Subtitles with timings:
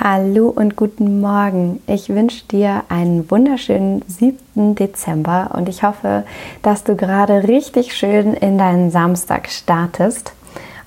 [0.00, 1.82] Hallo und guten Morgen.
[1.88, 4.76] Ich wünsche dir einen wunderschönen 7.
[4.76, 6.22] Dezember und ich hoffe,
[6.62, 10.34] dass du gerade richtig schön in deinen Samstag startest.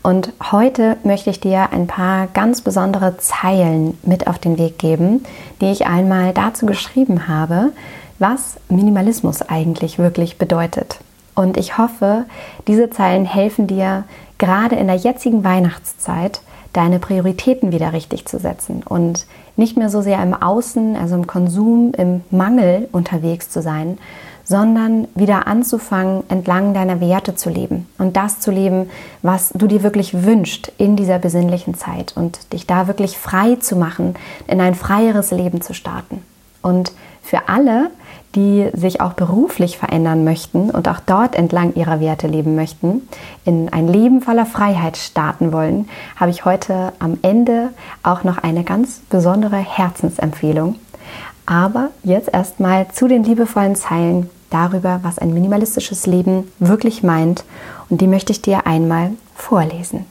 [0.02, 5.26] Und heute möchte ich dir ein paar ganz besondere Zeilen mit auf den Weg geben,
[5.60, 7.74] die ich einmal dazu geschrieben habe,
[8.18, 11.00] was Minimalismus eigentlich wirklich bedeutet.
[11.36, 12.24] Und ich hoffe,
[12.66, 14.06] diese Zeilen helfen dir
[14.38, 16.40] gerade in der jetzigen Weihnachtszeit,
[16.74, 19.26] deine Prioritäten wieder richtig zu setzen und
[19.56, 23.98] nicht mehr so sehr im Außen, also im Konsum, im Mangel unterwegs zu sein,
[24.44, 28.90] sondern wieder anzufangen, entlang deiner Werte zu leben und das zu leben,
[29.22, 33.76] was du dir wirklich wünschst in dieser besinnlichen Zeit und dich da wirklich frei zu
[33.76, 34.16] machen,
[34.48, 36.24] in ein freieres Leben zu starten.
[36.62, 37.90] Und für alle,
[38.36, 43.08] die sich auch beruflich verändern möchten und auch dort entlang ihrer Werte leben möchten,
[43.46, 47.70] in ein Leben voller Freiheit starten wollen, habe ich heute am Ende
[48.04, 50.76] auch noch eine ganz besondere Herzensempfehlung.
[51.46, 57.44] Aber jetzt erstmal zu den liebevollen Zeilen darüber, was ein minimalistisches Leben wirklich meint
[57.90, 60.06] und die möchte ich dir einmal vorlesen.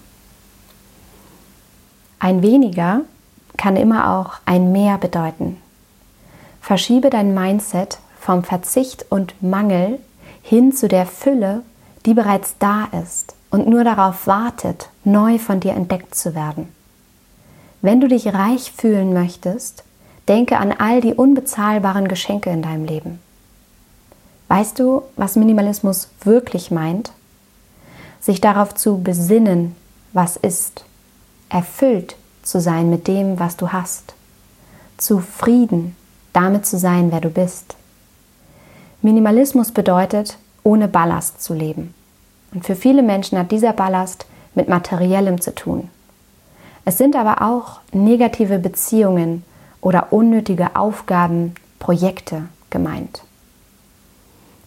[2.19, 3.03] Ein weniger
[3.57, 5.57] kann immer auch ein mehr bedeuten.
[6.71, 9.99] Verschiebe dein Mindset vom Verzicht und Mangel
[10.41, 11.65] hin zu der Fülle,
[12.07, 16.69] die bereits da ist und nur darauf wartet, neu von dir entdeckt zu werden.
[17.83, 19.83] Wenn du dich reich fühlen möchtest,
[20.29, 23.19] denke an all die unbezahlbaren Geschenke in deinem Leben.
[24.47, 27.11] Weißt du, was Minimalismus wirklich meint?
[28.21, 29.75] Sich darauf zu besinnen,
[30.13, 30.85] was ist,
[31.49, 34.15] erfüllt zu sein mit dem, was du hast,
[34.99, 35.97] zufrieden
[36.33, 37.77] damit zu sein, wer du bist.
[39.03, 41.95] Minimalismus bedeutet, ohne Ballast zu leben.
[42.53, 45.89] Und für viele Menschen hat dieser Ballast mit materiellem zu tun.
[46.85, 49.45] Es sind aber auch negative Beziehungen
[49.81, 53.23] oder unnötige Aufgaben, Projekte gemeint.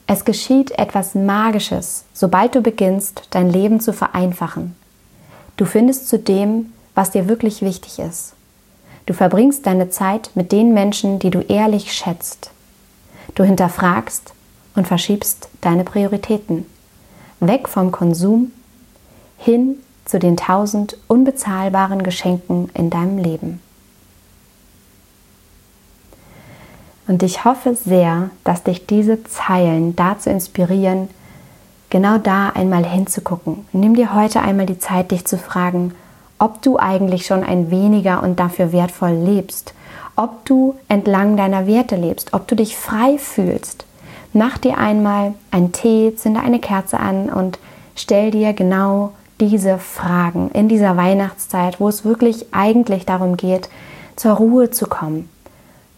[0.08, 4.76] Es geschieht etwas Magisches, sobald du beginnst, dein Leben zu vereinfachen.
[5.58, 8.34] Du findest zu dem, was dir wirklich wichtig ist.
[9.06, 12.52] Du verbringst deine Zeit mit den Menschen, die du ehrlich schätzt.
[13.36, 14.34] Du hinterfragst
[14.76, 16.66] und verschiebst deine Prioritäten.
[17.40, 18.52] Weg vom Konsum
[19.38, 23.60] hin zu den tausend unbezahlbaren Geschenken in deinem Leben.
[27.08, 31.10] Und ich hoffe sehr, dass dich diese Zeilen dazu inspirieren,
[31.90, 33.66] genau da einmal hinzugucken.
[33.74, 35.94] Nimm dir heute einmal die Zeit, dich zu fragen,
[36.44, 39.74] ob du eigentlich schon ein weniger und dafür wertvoll lebst
[40.16, 43.86] ob du entlang deiner Werte lebst, ob du dich frei fühlst.
[44.34, 47.60] Mach dir einmal einen Tee, zünde eine Kerze an und
[47.96, 53.70] stell dir genau diese Fragen in dieser Weihnachtszeit, wo es wirklich eigentlich darum geht,
[54.16, 55.30] zur Ruhe zu kommen,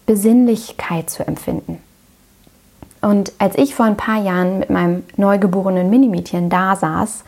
[0.06, 1.78] Besinnlichkeit zu empfinden.
[3.02, 7.24] Und als ich vor ein paar Jahren mit meinem neugeborenen Minimädchen da saß,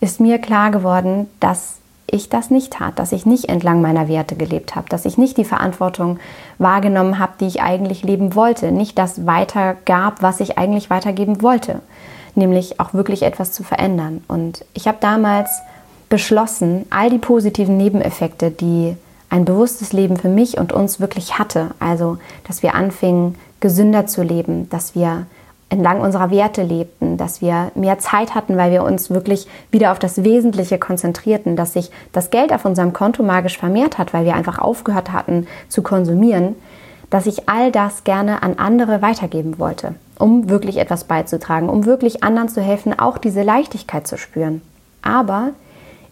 [0.00, 1.76] ist mir klar geworden, dass
[2.08, 5.36] ich das nicht tat, dass ich nicht entlang meiner Werte gelebt habe, dass ich nicht
[5.36, 6.18] die Verantwortung
[6.58, 11.80] wahrgenommen habe, die ich eigentlich leben wollte, nicht das weitergab, was ich eigentlich weitergeben wollte,
[12.34, 14.22] nämlich auch wirklich etwas zu verändern.
[14.28, 15.50] Und ich habe damals
[16.08, 18.96] beschlossen, all die positiven Nebeneffekte, die
[19.28, 24.22] ein bewusstes Leben für mich und uns wirklich hatte, also dass wir anfingen, gesünder zu
[24.22, 25.26] leben, dass wir
[25.68, 29.98] entlang unserer Werte lebten, dass wir mehr Zeit hatten, weil wir uns wirklich wieder auf
[29.98, 34.36] das Wesentliche konzentrierten, dass sich das Geld auf unserem Konto magisch vermehrt hat, weil wir
[34.36, 36.54] einfach aufgehört hatten zu konsumieren,
[37.10, 42.22] dass ich all das gerne an andere weitergeben wollte, um wirklich etwas beizutragen, um wirklich
[42.22, 44.62] anderen zu helfen, auch diese Leichtigkeit zu spüren.
[45.02, 45.50] Aber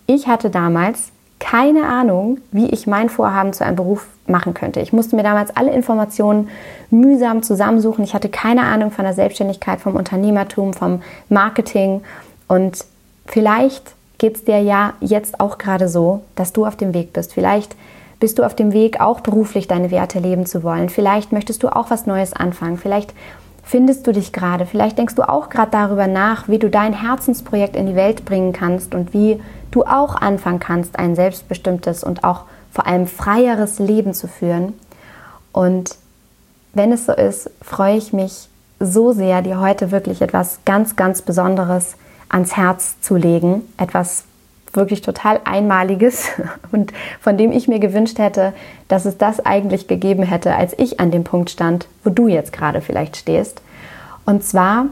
[0.07, 1.11] ich hatte damals
[1.45, 4.81] keine Ahnung, wie ich mein Vorhaben zu einem Beruf machen könnte.
[4.81, 6.49] Ich musste mir damals alle Informationen
[6.89, 8.03] mühsam zusammensuchen.
[8.03, 12.01] Ich hatte keine Ahnung von der Selbstständigkeit, vom Unternehmertum, vom Marketing.
[12.49, 12.87] Und
[13.27, 17.35] vielleicht geht es dir ja jetzt auch gerade so, dass du auf dem Weg bist.
[17.35, 17.77] Vielleicht
[18.21, 20.89] bist du auf dem Weg, auch beruflich deine Werte leben zu wollen.
[20.89, 22.79] Vielleicht möchtest du auch was Neues anfangen.
[22.79, 23.13] Vielleicht
[23.65, 24.67] findest du dich gerade?
[24.67, 28.53] Vielleicht denkst du auch gerade darüber nach, wie du dein Herzensprojekt in die Welt bringen
[28.53, 29.41] kannst und wie
[29.71, 34.75] du auch anfangen kannst, ein selbstbestimmtes und auch vor allem freieres Leben zu führen.
[35.53, 35.97] Und
[36.75, 38.49] wenn es so ist, freue ich mich
[38.81, 41.97] so sehr, dir heute wirklich etwas ganz, ganz Besonderes
[42.29, 43.63] ans Herz zu legen.
[43.77, 44.25] Etwas
[44.77, 46.31] wirklich total Einmaliges
[46.73, 48.53] und von dem ich mir gewünscht hätte,
[48.89, 52.53] dass es das eigentlich gegeben hätte, als ich an dem Punkt stand, wo du jetzt
[52.53, 53.63] gerade vielleicht stehst.
[54.27, 54.87] Und zwar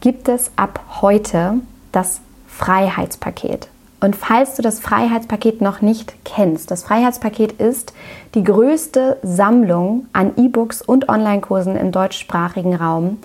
[0.00, 1.54] gibt es ab heute
[1.92, 3.68] das Freiheitspaket.
[4.00, 7.92] Und falls du das Freiheitspaket noch nicht kennst, das Freiheitspaket ist
[8.34, 13.18] die größte Sammlung an E-Books und Online-Kursen im deutschsprachigen Raum,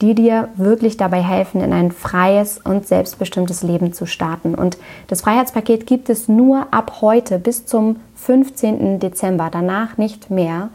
[0.00, 4.54] die dir wirklich dabei helfen, in ein freies und selbstbestimmtes Leben zu starten.
[4.54, 4.78] Und
[5.08, 9.00] das Freiheitspaket gibt es nur ab heute bis zum 15.
[9.00, 10.70] Dezember, danach nicht mehr.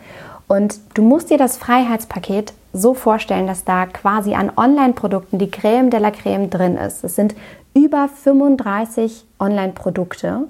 [0.48, 5.90] Und du musst dir das Freiheitspaket so vorstellen, dass da quasi an Online-Produkten die Creme
[5.90, 7.04] de la Creme drin ist.
[7.04, 7.36] Es sind
[7.74, 10.48] über 35 Online-Produkte,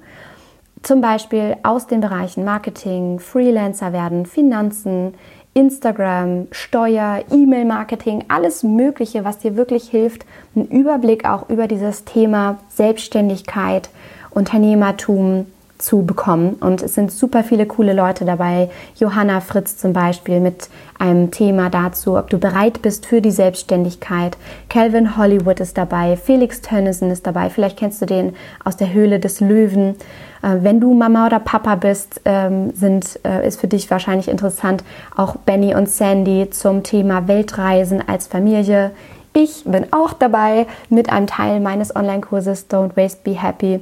[0.81, 5.13] zum Beispiel aus den Bereichen Marketing, Freelancer werden, Finanzen,
[5.53, 12.59] Instagram, Steuer, E-Mail-Marketing, alles Mögliche, was dir wirklich hilft, einen Überblick auch über dieses Thema
[12.69, 13.89] Selbstständigkeit,
[14.31, 15.45] Unternehmertum
[15.83, 16.55] zu bekommen.
[16.55, 18.69] Und es sind super viele coole Leute dabei.
[18.95, 24.37] Johanna Fritz zum Beispiel mit einem Thema dazu, ob du bereit bist für die Selbstständigkeit.
[24.69, 26.15] Calvin Hollywood ist dabei.
[26.15, 27.49] Felix Tönnissen ist dabei.
[27.49, 28.33] Vielleicht kennst du den
[28.63, 29.95] aus der Höhle des Löwen.
[30.41, 34.83] Äh, wenn du Mama oder Papa bist, ähm, sind, äh, ist für dich wahrscheinlich interessant
[35.17, 38.91] auch Benny und Sandy zum Thema Weltreisen als Familie.
[39.33, 43.81] Ich bin auch dabei mit einem Teil meines Online-Kurses Don't Waste, Be Happy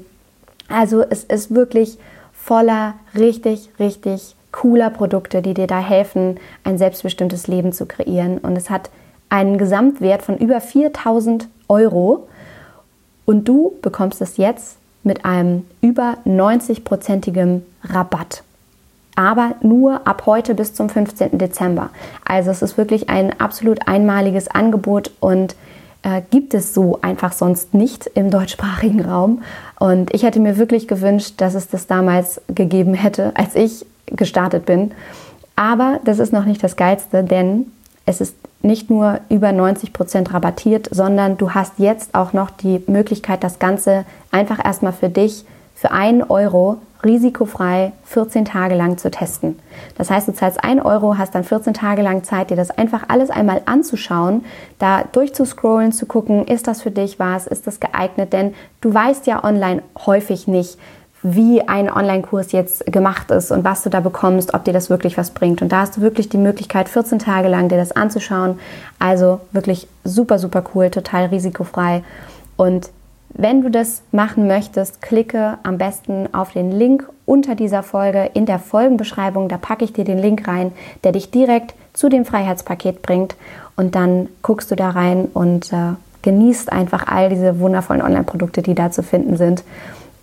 [0.71, 1.97] also es ist wirklich
[2.33, 8.37] voller richtig, richtig cooler Produkte, die dir da helfen, ein selbstbestimmtes Leben zu kreieren.
[8.39, 8.89] Und es hat
[9.29, 12.27] einen Gesamtwert von über 4000 Euro.
[13.25, 18.43] Und du bekommst es jetzt mit einem über 90-prozentigen Rabatt.
[19.15, 21.37] Aber nur ab heute bis zum 15.
[21.37, 21.89] Dezember.
[22.25, 25.55] Also es ist wirklich ein absolut einmaliges Angebot und
[26.03, 29.43] äh, gibt es so einfach sonst nicht im deutschsprachigen Raum.
[29.79, 34.65] Und ich hätte mir wirklich gewünscht, dass es das damals gegeben hätte, als ich gestartet
[34.65, 34.91] bin.
[35.55, 37.67] Aber das ist noch nicht das Geilste, denn
[38.05, 42.83] es ist nicht nur über 90 Prozent rabattiert, sondern du hast jetzt auch noch die
[42.87, 45.45] Möglichkeit, das Ganze einfach erstmal für dich
[45.75, 49.59] für einen Euro risikofrei 14 Tage lang zu testen.
[49.97, 53.03] Das heißt, du zahlst 1 Euro, hast dann 14 Tage lang Zeit, dir das einfach
[53.07, 54.45] alles einmal anzuschauen,
[54.79, 59.27] da durchzuscrollen, zu gucken, ist das für dich was, ist das geeignet, denn du weißt
[59.27, 60.77] ja online häufig nicht,
[61.23, 65.17] wie ein Online-Kurs jetzt gemacht ist und was du da bekommst, ob dir das wirklich
[65.17, 65.61] was bringt.
[65.61, 68.59] Und da hast du wirklich die Möglichkeit, 14 Tage lang dir das anzuschauen.
[68.97, 72.03] Also wirklich super, super cool, total risikofrei.
[72.57, 72.89] Und
[73.33, 78.45] wenn du das machen möchtest, klicke am besten auf den Link unter dieser Folge in
[78.45, 79.47] der Folgenbeschreibung.
[79.47, 80.71] Da packe ich dir den Link rein,
[81.03, 83.35] der dich direkt zu dem Freiheitspaket bringt.
[83.75, 88.75] Und dann guckst du da rein und äh, genießt einfach all diese wundervollen Online-Produkte, die
[88.75, 89.63] da zu finden sind.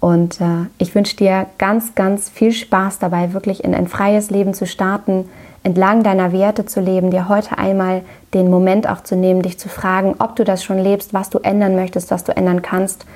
[0.00, 4.54] Und äh, ich wünsche dir ganz, ganz viel Spaß dabei, wirklich in ein freies Leben
[4.54, 5.28] zu starten
[5.62, 8.02] entlang deiner Werte zu leben, dir heute einmal
[8.34, 11.38] den Moment auch zu nehmen, dich zu fragen, ob du das schon lebst, was du
[11.40, 13.06] ändern möchtest, was du ändern kannst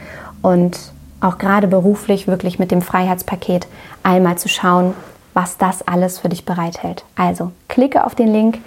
[0.43, 0.79] und
[1.20, 3.67] auch gerade beruflich wirklich mit dem Freiheitspaket
[4.02, 4.94] einmal zu schauen,
[5.35, 7.05] was das alles für dich bereithält.
[7.17, 8.58] Also klicke auf den Link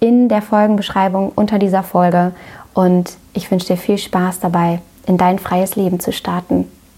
[0.00, 2.32] in der Folgenbeschreibung unter dieser Folge
[2.72, 6.66] und ich wünsche dir viel Spaß dabei, in dein freies Leben zu starten.